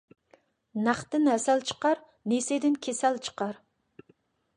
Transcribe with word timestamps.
نەقتىن 0.85 1.27
ھەسەل 1.31 1.61
چىقار، 1.71 2.01
نېسىدىن 2.33 2.79
كېسەل 2.87 3.21
چىقار. 3.29 3.61